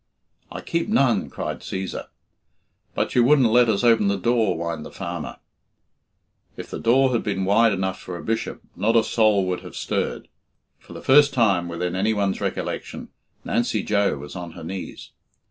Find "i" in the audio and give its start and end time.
0.51-0.61